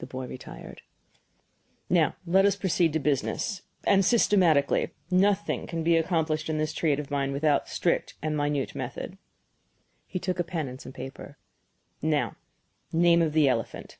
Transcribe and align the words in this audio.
The 0.00 0.06
boy 0.06 0.26
retired. 0.26 0.82
"Now 1.88 2.16
let 2.26 2.44
us 2.44 2.54
proceed 2.56 2.92
to 2.92 2.98
business 2.98 3.62
and 3.84 4.04
systematically. 4.04 4.90
Nothing 5.10 5.66
can 5.66 5.82
be 5.82 5.96
accomplished 5.96 6.50
in 6.50 6.58
this 6.58 6.74
trade 6.74 7.00
of 7.00 7.10
mine 7.10 7.32
without 7.32 7.66
strict 7.66 8.16
and 8.20 8.36
minute 8.36 8.74
method." 8.74 9.16
He 10.06 10.18
took 10.18 10.38
a 10.38 10.44
pen 10.44 10.68
and 10.68 10.78
some 10.78 10.92
paper. 10.92 11.38
"Now 12.02 12.36
name 12.92 13.22
of 13.22 13.32
the 13.32 13.48
elephant?" 13.48 13.96